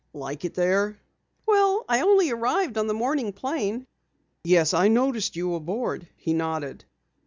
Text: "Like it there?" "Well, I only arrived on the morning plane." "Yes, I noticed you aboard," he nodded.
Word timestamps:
"Like 0.13 0.43
it 0.45 0.55
there?" 0.55 0.97
"Well, 1.45 1.85
I 1.87 2.01
only 2.01 2.31
arrived 2.31 2.75
on 2.79 2.87
the 2.87 2.93
morning 2.95 3.31
plane." 3.33 3.85
"Yes, 4.43 4.73
I 4.73 4.87
noticed 4.87 5.35
you 5.35 5.53
aboard," 5.53 6.07
he 6.15 6.33
nodded. 6.33 6.85